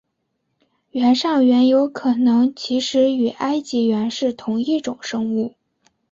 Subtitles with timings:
[0.89, 5.53] 原上猿有可能其实与埃及猿是同一种生物。